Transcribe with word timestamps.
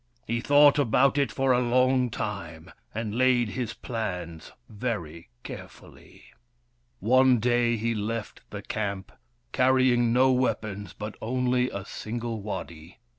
He 0.25 0.41
thought 0.41 0.79
about 0.79 1.19
it 1.19 1.31
for 1.31 1.51
a 1.51 1.59
long 1.59 2.09
time, 2.09 2.71
and 2.91 3.13
laid 3.13 3.49
his 3.49 3.75
plans 3.75 4.51
very 4.67 5.29
carefully. 5.43 6.23
One 6.99 7.37
day 7.37 7.77
he 7.77 7.93
left 7.93 8.41
the 8.49 8.63
camp, 8.63 9.11
carrying 9.51 10.11
no 10.11 10.31
weapons, 10.31 10.93
but 10.93 11.15
only 11.21 11.69
a 11.69 11.85
single 11.85 12.41
waddy. 12.41 12.97